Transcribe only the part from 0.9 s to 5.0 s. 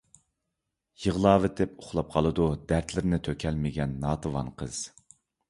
يىغلاۋىتىپ ئۇخلاپ قالىدۇ دەرىتلىرنى تۈكەلمىگەن ناتىۋان قىز